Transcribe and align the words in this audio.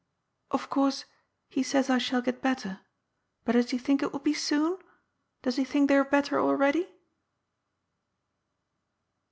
Of 0.49 0.67
course, 0.71 1.05
he 1.47 1.61
says 1.61 1.87
I 1.87 1.99
shall 1.99 2.23
get 2.23 2.41
better. 2.41 2.79
But 3.45 3.51
does 3.51 3.69
ho 3.69 3.77
think 3.77 4.01
it 4.01 4.11
will 4.11 4.19
be 4.19 4.33
soon? 4.33 4.79
Does 5.43 5.57
he 5.57 5.63
think 5.63 5.89
they 5.89 5.95
are 5.95 6.03
better 6.03 6.39
already 6.39 6.87